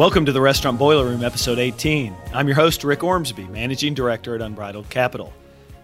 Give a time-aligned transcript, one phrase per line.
[0.00, 2.16] Welcome to the Restaurant Boiler Room, episode 18.
[2.32, 5.30] I'm your host, Rick Ormsby, managing director at Unbridled Capital.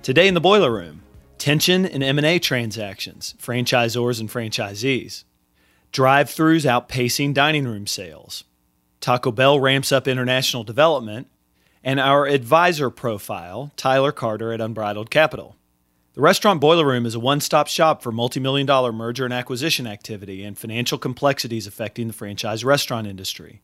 [0.00, 1.02] Today in the Boiler Room,
[1.36, 5.24] tension in M&A transactions, franchisors and franchisees,
[5.92, 8.44] drive-throughs outpacing dining room sales,
[9.02, 11.26] Taco Bell ramps up international development,
[11.84, 15.56] and our advisor profile, Tyler Carter at Unbridled Capital.
[16.14, 19.34] The Restaurant Boiler Room is a one stop shop for multi million dollar merger and
[19.34, 23.60] acquisition activity and financial complexities affecting the franchise restaurant industry.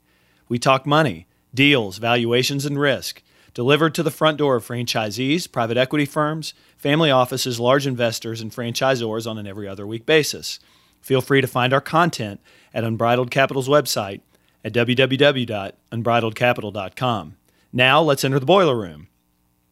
[0.53, 3.23] We talk money, deals, valuations, and risk,
[3.55, 8.53] delivered to the front door of franchisees, private equity firms, family offices, large investors, and
[8.53, 10.61] franchisors on an every other week basis.
[11.01, 12.39] Feel free to find our content
[12.75, 14.21] at Unbridled Capital's website
[14.63, 17.37] at www.unbridledcapital.com.
[17.73, 19.09] Now, let's enter the boiler room.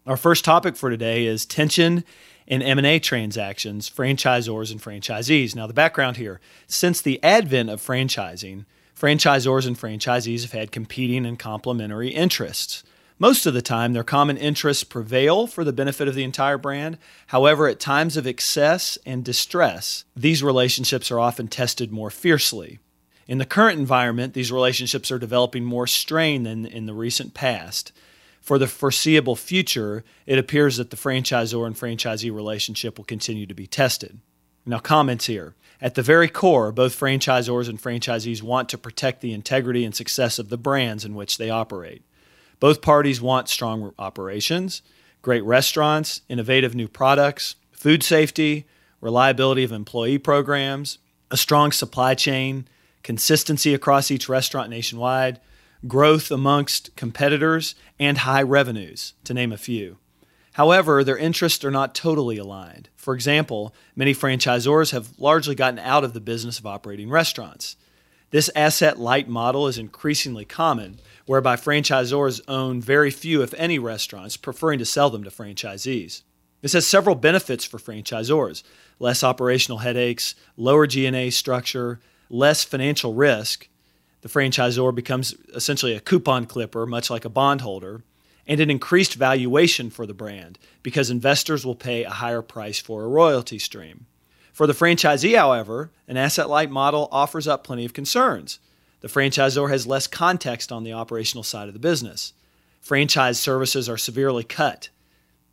[0.07, 2.05] Our first topic for today is tension
[2.47, 5.55] in M&A transactions, franchisors and franchisees.
[5.55, 8.65] Now, the background here, since the advent of franchising,
[9.01, 12.83] franchisors and franchisees have had competing and complementary interests.
[13.19, 16.99] Most of the time, their common interests prevail for the benefit of the entire brand.
[17.29, 22.79] However, at times of excess and distress, these relationships are often tested more fiercely.
[23.27, 27.93] In the current environment, these relationships are developing more strain than in the recent past
[28.41, 33.55] for the foreseeable future, it appears that the franchisor and franchisee relationship will continue to
[33.55, 34.19] be tested.
[34.67, 35.55] Now, comments here.
[35.83, 40.39] At the very core, both franchisors and franchisees want to protect the integrity and success
[40.39, 42.03] of the brands in which they operate.
[42.59, 44.83] Both parties want strong operations,
[45.23, 48.67] great restaurants, innovative new products, food safety,
[49.01, 50.99] reliability of employee programs,
[51.31, 52.69] a strong supply chain,
[53.03, 55.41] consistency across each restaurant nationwide,
[55.87, 59.97] growth amongst competitors, and high revenues, to name a few.
[60.53, 62.89] However, their interests are not totally aligned.
[62.97, 67.77] For example, many franchisors have largely gotten out of the business of operating restaurants.
[68.31, 74.37] This asset light model is increasingly common, whereby franchisors own very few, if any, restaurants,
[74.37, 76.23] preferring to sell them to franchisees.
[76.61, 78.63] This has several benefits for franchisors
[78.99, 83.67] less operational headaches, lower G&A structure, less financial risk,
[84.23, 88.03] the franchisor becomes essentially a coupon clipper, much like a bondholder,
[88.51, 93.05] and an increased valuation for the brand because investors will pay a higher price for
[93.05, 94.07] a royalty stream.
[94.53, 98.59] For the franchisee, however, an asset light model offers up plenty of concerns.
[99.03, 102.33] The franchisor has less context on the operational side of the business.
[102.81, 104.89] Franchise services are severely cut.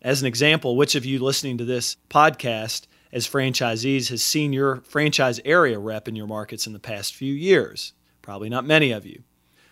[0.01, 4.77] As an example, which of you listening to this podcast as franchisees has seen your
[4.77, 7.93] franchise area rep in your markets in the past few years?
[8.23, 9.21] Probably not many of you.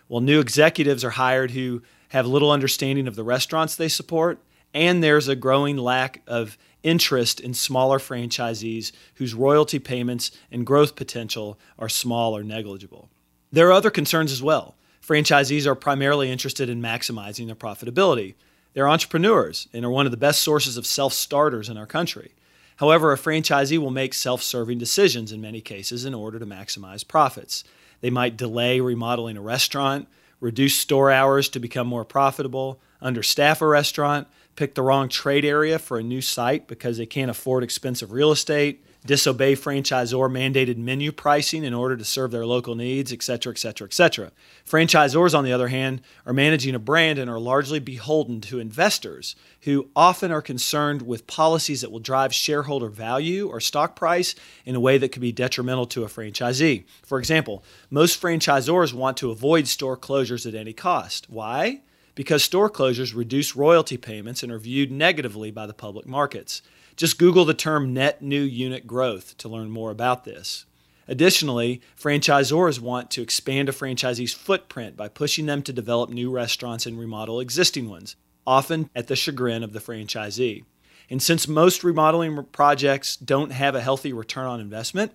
[0.08, 4.38] Well, new executives are hired who have little understanding of the restaurants they support,
[4.72, 10.94] and there's a growing lack of interest in smaller franchisees whose royalty payments and growth
[10.94, 13.08] potential are small or negligible.
[13.50, 14.76] There are other concerns as well.
[15.04, 18.34] Franchisees are primarily interested in maximizing their profitability.
[18.72, 22.32] They're entrepreneurs and are one of the best sources of self starters in our country.
[22.76, 27.06] However, a franchisee will make self serving decisions in many cases in order to maximize
[27.06, 27.64] profits.
[28.00, 30.08] They might delay remodeling a restaurant,
[30.40, 35.78] reduce store hours to become more profitable, understaff a restaurant, pick the wrong trade area
[35.78, 41.12] for a new site because they can't afford expensive real estate, disobey franchisor mandated menu
[41.12, 44.32] pricing in order to serve their local needs, etc., etc., etc.
[44.68, 49.36] Franchisors, on the other hand, are managing a brand and are largely beholden to investors
[49.62, 54.34] who often are concerned with policies that will drive shareholder value or stock price
[54.64, 56.84] in a way that could be detrimental to a franchisee.
[57.04, 61.30] For example, most franchisors want to avoid store closures at any cost.
[61.30, 61.80] Why?
[62.14, 66.62] Because store closures reduce royalty payments and are viewed negatively by the public markets.
[66.96, 70.64] Just Google the term net new unit growth to learn more about this.
[71.06, 76.86] Additionally, franchisors want to expand a franchisee's footprint by pushing them to develop new restaurants
[76.86, 80.64] and remodel existing ones, often at the chagrin of the franchisee.
[81.10, 85.12] And since most remodeling projects don't have a healthy return on investment,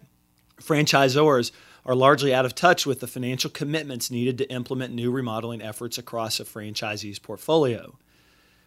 [0.62, 1.51] franchisors
[1.83, 5.98] are largely out of touch with the financial commitments needed to implement new remodeling efforts
[5.98, 7.98] across a franchisee's portfolio.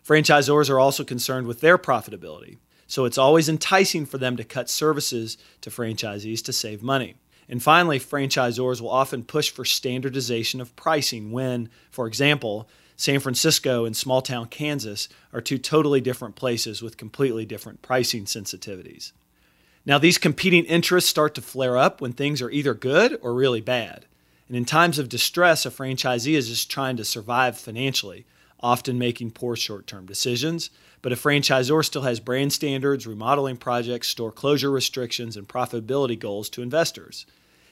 [0.04, 2.58] Franchisors are also concerned with their profitability.
[2.94, 7.16] So it's always enticing for them to cut services to franchisees to save money.
[7.48, 13.84] And finally, franchisors will often push for standardization of pricing when, for example, San Francisco
[13.84, 19.10] and small town Kansas are two totally different places with completely different pricing sensitivities.
[19.84, 23.60] Now, these competing interests start to flare up when things are either good or really
[23.60, 24.04] bad.
[24.46, 28.24] And in times of distress, a franchisee is just trying to survive financially,
[28.60, 30.70] often making poor short term decisions.
[31.02, 36.48] But a franchisor still has brand standards, remodeling projects, store closure restrictions, and profitability goals
[36.50, 37.26] to investors.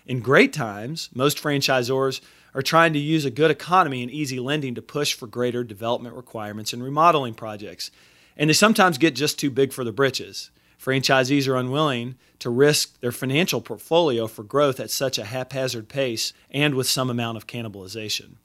[0.06, 2.20] In great times, most franchisors
[2.54, 6.14] are trying to use a good economy and easy lending to push for greater development
[6.14, 7.90] requirements and remodeling projects.
[8.36, 10.50] And they sometimes get just too big for the britches.
[10.82, 16.32] Franchisees are unwilling to risk their financial portfolio for growth at such a haphazard pace
[16.50, 18.36] and with some amount of cannibalization.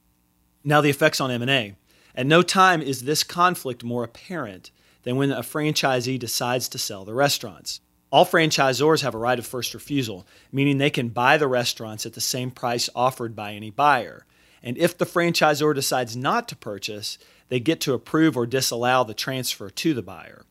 [0.64, 1.76] Now the effects on M&A.
[2.18, 4.72] At no time is this conflict more apparent
[5.04, 7.80] than when a franchisee decides to sell the restaurants.
[8.10, 12.14] All franchisors have a right of first refusal, meaning they can buy the restaurants at
[12.14, 14.26] the same price offered by any buyer.
[14.64, 17.20] And if the franchisor decides not to purchase,
[17.50, 20.42] they get to approve or disallow the transfer to the buyer.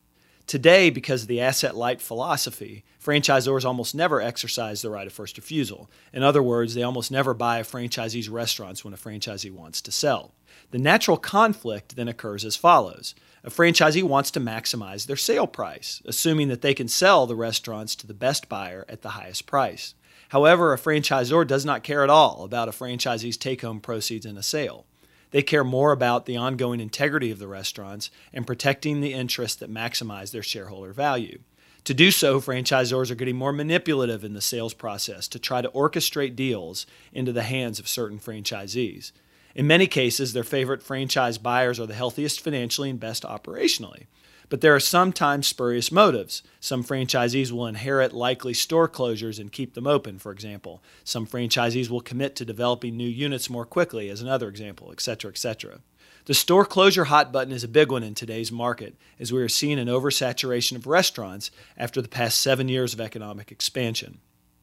[0.47, 5.35] Today, because of the asset light philosophy, franchisors almost never exercise the right of first
[5.35, 5.91] refusal.
[6.13, 9.91] In other words, they almost never buy a franchisee's restaurants when a franchisee wants to
[9.91, 10.31] sell.
[10.71, 13.13] The natural conflict then occurs as follows
[13.43, 17.93] a franchisee wants to maximize their sale price, assuming that they can sell the restaurants
[17.95, 19.95] to the best buyer at the highest price.
[20.29, 24.37] However, a franchisor does not care at all about a franchisee's take home proceeds in
[24.37, 24.85] a sale.
[25.31, 29.71] They care more about the ongoing integrity of the restaurants and protecting the interests that
[29.71, 31.39] maximize their shareholder value.
[31.83, 35.69] To do so, franchisors are getting more manipulative in the sales process to try to
[35.69, 39.13] orchestrate deals into the hands of certain franchisees.
[39.55, 44.07] In many cases, their favorite franchise buyers are the healthiest financially and best operationally.
[44.49, 46.41] But there are sometimes spurious motives.
[46.61, 50.81] Some franchisees will inherit likely store closures and keep them open, for example.
[51.03, 55.79] Some franchisees will commit to developing new units more quickly, as another example, etc., etc.
[56.25, 59.49] The store closure hot button is a big one in today's market, as we are
[59.49, 64.19] seeing an oversaturation of restaurants after the past seven years of economic expansion.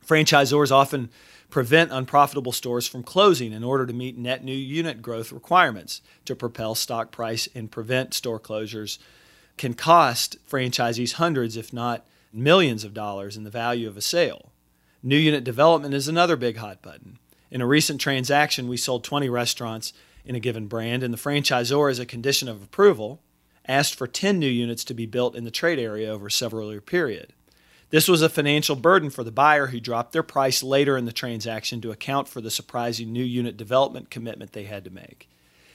[0.06, 1.10] Franchisors often
[1.48, 6.36] prevent unprofitable stores from closing in order to meet net new unit growth requirements to
[6.36, 8.98] propel stock price and prevent store closures
[9.56, 14.52] can cost franchisees hundreds if not millions of dollars in the value of a sale.
[15.02, 17.18] New unit development is another big hot button.
[17.50, 19.92] In a recent transaction, we sold 20 restaurants
[20.24, 23.20] in a given brand, and the franchisor, as a condition of approval,
[23.66, 26.70] asked for 10 new units to be built in the trade area over a several
[26.70, 27.32] year period.
[27.90, 31.12] This was a financial burden for the buyer who dropped their price later in the
[31.12, 35.28] transaction to account for the surprising new unit development commitment they had to make.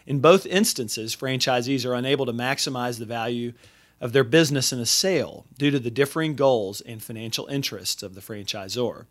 [0.10, 3.54] In both instances, franchisees are unable to maximize the value
[4.02, 8.16] of their business in a sale due to the differing goals and financial interests of
[8.16, 9.06] the franchisor.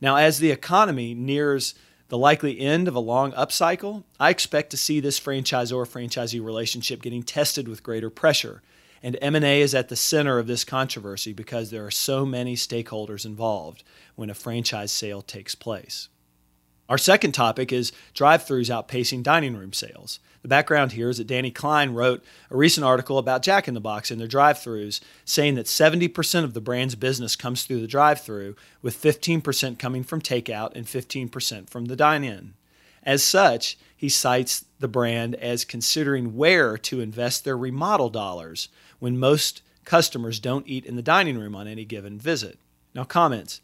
[0.00, 1.74] Now, as the economy nears
[2.08, 7.02] the likely end of a long upcycle, I expect to see this franchisor franchisee relationship
[7.02, 8.62] getting tested with greater pressure
[9.02, 13.26] and M&A is at the center of this controversy because there are so many stakeholders
[13.26, 13.84] involved
[14.14, 16.08] when a franchise sale takes place.
[16.88, 20.20] Our second topic is drive-throughs outpacing dining room sales.
[20.42, 23.80] The background here is that Danny Klein wrote a recent article about Jack in the
[23.80, 28.54] Box and their drive-throughs, saying that 70% of the brand's business comes through the drive-through,
[28.82, 32.54] with 15% coming from takeout and 15% from the dine-in.
[33.02, 38.68] As such, he cites the brand as considering where to invest their remodel dollars
[38.98, 42.58] when most customers don't eat in the dining room on any given visit.
[42.94, 43.60] Now, comments.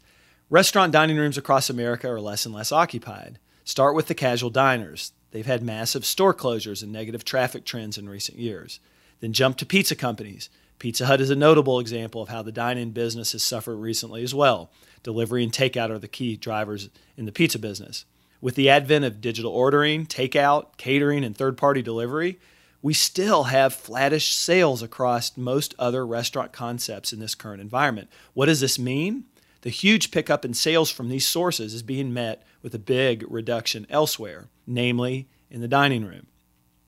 [0.53, 3.39] Restaurant dining rooms across America are less and less occupied.
[3.63, 5.11] Start with the casual diners.
[5.31, 8.79] They've had massive store closures and negative traffic trends in recent years.
[9.19, 10.51] Then jump to pizza companies.
[10.77, 14.21] Pizza Hut is a notable example of how the dine in business has suffered recently
[14.21, 14.69] as well.
[15.01, 18.05] Delivery and takeout are the key drivers in the pizza business.
[18.39, 22.37] With the advent of digital ordering, takeout, catering, and third party delivery,
[22.83, 28.07] we still have flattish sales across most other restaurant concepts in this current environment.
[28.35, 29.23] What does this mean?
[29.63, 33.87] The huge pickup in sales from these sources is being met with a big reduction
[33.89, 36.27] elsewhere, namely in the dining room.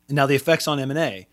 [0.10, 1.28] And now the effects on M&A.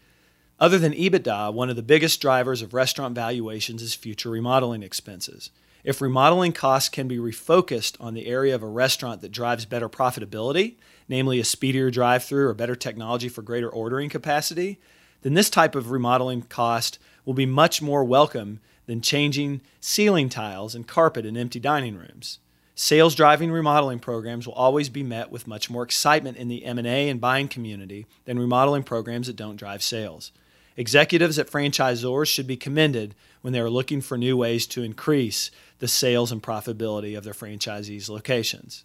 [0.60, 5.50] Other than EBITDA, one of the biggest drivers of restaurant valuations is future remodeling expenses.
[5.82, 9.88] If remodeling costs can be refocused on the area of a restaurant that drives better
[9.88, 10.76] profitability,
[11.08, 14.78] namely a speedier drive through or better technology for greater ordering capacity,
[15.22, 20.74] then this type of remodeling cost will be much more welcome than changing ceiling tiles
[20.74, 22.38] and carpet in empty dining rooms.
[22.74, 27.08] Sales driving remodeling programs will always be met with much more excitement in the M&A
[27.08, 30.32] and buying community than remodeling programs that don't drive sales.
[30.76, 35.50] Executives at franchisors should be commended when they are looking for new ways to increase
[35.80, 38.84] the sales and profitability of their franchisees' locations.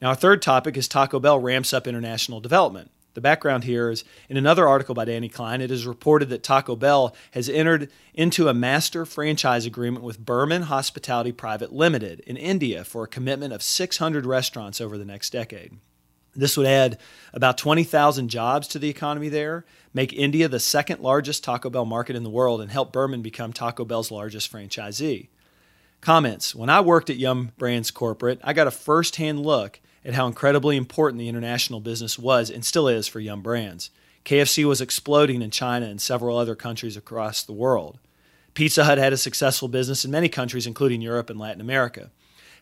[0.00, 2.92] Now, our third topic is Taco Bell ramps up international development.
[3.14, 6.76] The background here is in another article by Danny Klein, it is reported that Taco
[6.76, 12.84] Bell has entered into a master franchise agreement with Burman Hospitality Private Limited in India
[12.84, 15.78] for a commitment of 600 restaurants over the next decade.
[16.36, 16.98] This would add
[17.32, 22.14] about 20,000 jobs to the economy there, make India the second largest Taco Bell market
[22.14, 25.28] in the world, and help Burman become Taco Bell's largest franchisee.
[26.00, 30.14] Comments When I worked at Yum Brands Corporate, I got a first hand look at
[30.14, 33.90] how incredibly important the international business was and still is for Yum Brands.
[34.24, 37.98] KFC was exploding in China and several other countries across the world.
[38.54, 42.10] Pizza Hut had a successful business in many countries, including Europe and Latin America.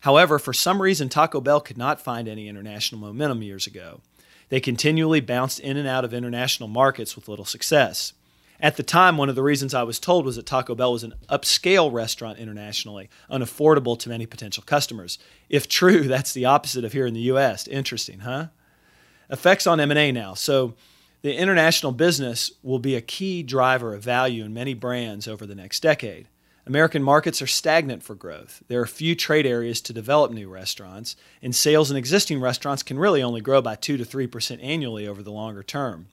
[0.01, 4.01] However, for some reason, Taco Bell could not find any international momentum years ago.
[4.49, 8.11] They continually bounced in and out of international markets with little success.
[8.59, 11.03] At the time, one of the reasons I was told was that Taco Bell was
[11.03, 15.19] an upscale restaurant internationally, unaffordable to many potential customers.
[15.47, 17.67] If true, that's the opposite of here in the US.
[17.67, 18.47] Interesting, huh?
[19.29, 20.33] Effects on M&A now.
[20.33, 20.73] So,
[21.23, 25.55] the international business will be a key driver of value in many brands over the
[25.55, 26.27] next decade.
[26.67, 28.61] American markets are stagnant for growth.
[28.67, 32.99] There are few trade areas to develop new restaurants, and sales in existing restaurants can
[32.99, 36.07] really only grow by 2 to 3% annually over the longer term.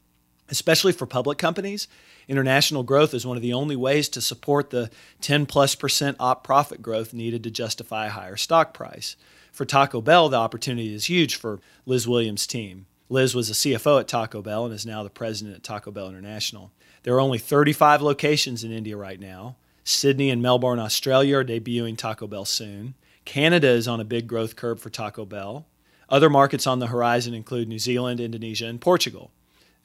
[0.51, 1.89] Especially for public companies,
[2.29, 6.45] international growth is one of the only ways to support the 10 plus percent op
[6.45, 9.17] profit growth needed to justify a higher stock price.
[9.53, 12.87] For Taco Bell, the opportunity is huge for Liz Williams' team.
[13.09, 16.09] Liz was a CFO at Taco Bell and is now the president at Taco Bell
[16.09, 16.73] International.
[17.05, 19.57] There are only 35 locations in India right now.
[19.85, 22.95] Sydney and Melbourne, Australia are debuting Taco Bell soon.
[23.25, 25.67] Canada is on a big growth curve for Taco Bell.
[26.09, 29.31] Other markets on the horizon include New Zealand, Indonesia, and Portugal.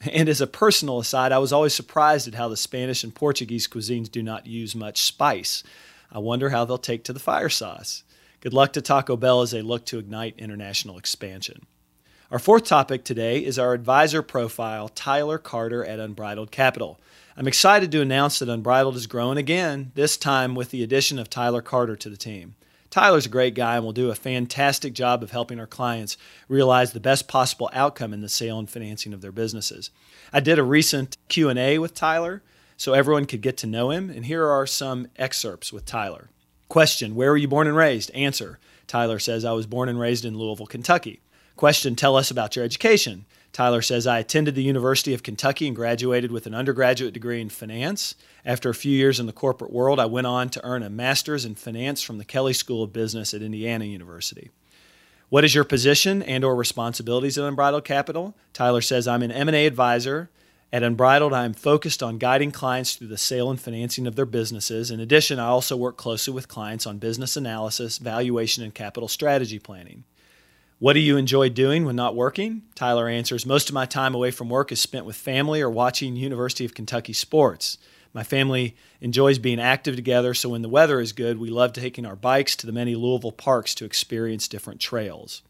[0.00, 3.68] And as a personal aside, I was always surprised at how the Spanish and Portuguese
[3.68, 5.62] cuisines do not use much spice.
[6.10, 8.02] I wonder how they'll take to the fire sauce.
[8.40, 11.66] Good luck to Taco Bell as they look to ignite international expansion.
[12.30, 16.98] Our fourth topic today is our advisor profile, Tyler Carter at Unbridled Capital.
[17.36, 21.28] I'm excited to announce that Unbridled is growing again, this time with the addition of
[21.28, 22.54] Tyler Carter to the team.
[22.90, 26.16] Tyler's a great guy and will do a fantastic job of helping our clients
[26.48, 29.90] realize the best possible outcome in the sale and financing of their businesses.
[30.32, 32.42] I did a recent Q&A with Tyler
[32.76, 36.30] so everyone could get to know him, and here are some excerpts with Tyler.
[36.68, 38.10] Question, where were you born and raised?
[38.10, 41.20] Answer, Tyler says I was born and raised in Louisville, Kentucky.
[41.56, 43.26] Question Tell us about your education.
[43.52, 47.48] Tyler says, I attended the University of Kentucky and graduated with an undergraduate degree in
[47.48, 48.14] finance.
[48.44, 51.44] After a few years in the corporate world, I went on to earn a master's
[51.44, 54.50] in finance from the Kelley School of Business at Indiana University.
[55.30, 58.36] What is your position and or responsibilities at Unbridled Capital?
[58.52, 60.30] Tyler says, I'm an M&A advisor.
[60.72, 64.26] At Unbridled, I am focused on guiding clients through the sale and financing of their
[64.26, 64.92] businesses.
[64.92, 69.58] In addition, I also work closely with clients on business analysis, valuation, and capital strategy
[69.58, 70.04] planning.
[70.80, 72.62] What do you enjoy doing when not working?
[72.74, 76.16] Tyler answers Most of my time away from work is spent with family or watching
[76.16, 77.76] University of Kentucky sports.
[78.14, 82.06] My family enjoys being active together, so when the weather is good, we love taking
[82.06, 85.42] our bikes to the many Louisville parks to experience different trails.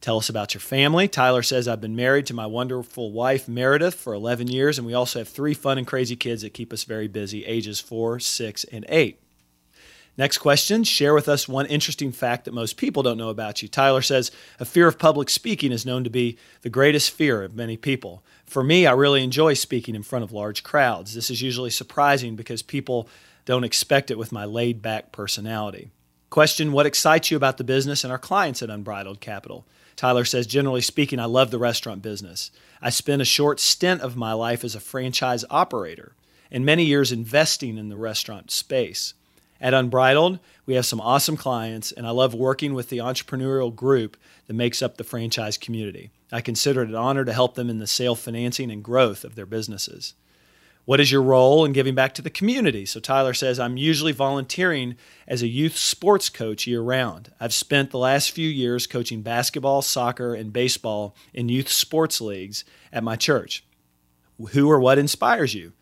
[0.00, 1.06] Tell us about your family.
[1.06, 4.94] Tyler says, I've been married to my wonderful wife, Meredith, for 11 years, and we
[4.94, 8.64] also have three fun and crazy kids that keep us very busy, ages four, six,
[8.64, 9.20] and eight.
[10.20, 13.68] Next question Share with us one interesting fact that most people don't know about you.
[13.68, 17.56] Tyler says, A fear of public speaking is known to be the greatest fear of
[17.56, 18.22] many people.
[18.44, 21.14] For me, I really enjoy speaking in front of large crowds.
[21.14, 23.08] This is usually surprising because people
[23.46, 25.90] don't expect it with my laid back personality.
[26.28, 29.64] Question What excites you about the business and our clients at Unbridled Capital?
[29.96, 32.50] Tyler says, generally speaking, I love the restaurant business.
[32.82, 36.12] I spent a short stint of my life as a franchise operator
[36.50, 39.14] and many years investing in the restaurant space.
[39.60, 44.16] At Unbridled, we have some awesome clients, and I love working with the entrepreneurial group
[44.46, 46.10] that makes up the franchise community.
[46.32, 49.34] I consider it an honor to help them in the sale financing and growth of
[49.34, 50.14] their businesses.
[50.86, 52.86] What is your role in giving back to the community?
[52.86, 54.96] So Tyler says, I'm usually volunteering
[55.28, 57.30] as a youth sports coach year round.
[57.38, 62.64] I've spent the last few years coaching basketball, soccer, and baseball in youth sports leagues
[62.92, 63.62] at my church.
[64.52, 65.74] Who or what inspires you?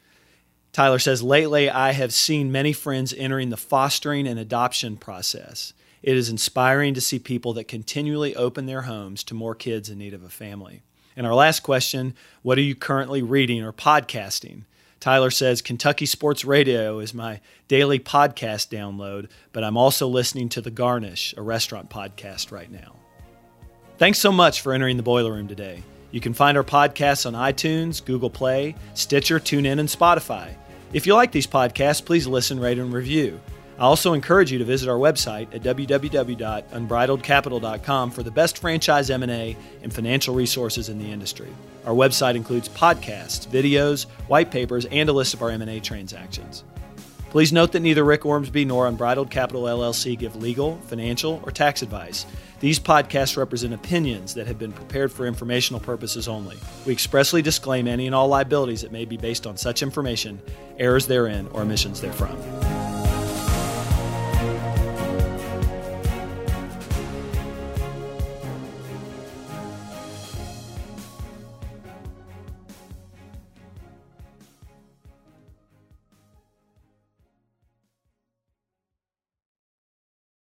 [0.72, 5.72] Tyler says, Lately, I have seen many friends entering the fostering and adoption process.
[6.02, 9.98] It is inspiring to see people that continually open their homes to more kids in
[9.98, 10.82] need of a family.
[11.16, 14.62] And our last question What are you currently reading or podcasting?
[15.00, 20.60] Tyler says, Kentucky Sports Radio is my daily podcast download, but I'm also listening to
[20.60, 22.96] The Garnish, a restaurant podcast right now.
[23.96, 25.82] Thanks so much for entering the boiler room today.
[26.11, 30.55] You can find our podcasts on iTunes, Google Play, Stitcher, TuneIn, and Spotify.
[30.93, 33.41] If you like these podcasts, please listen, rate, and review.
[33.79, 39.57] I also encourage you to visit our website at www.unbridledcapital.com for the best franchise M&A
[39.83, 41.55] and financial resources in the industry.
[41.85, 46.65] Our website includes podcasts, videos, white papers, and a list of our M&A transactions.
[47.31, 51.83] Please note that neither Rick Ormsby nor Unbridled Capital LLC give legal, financial, or tax
[51.83, 52.25] advice.
[52.61, 56.57] These podcasts represent opinions that have been prepared for informational purposes only.
[56.87, 60.41] We expressly disclaim any and all liabilities that may be based on such information,
[60.77, 62.58] errors therein, or omissions therefrom.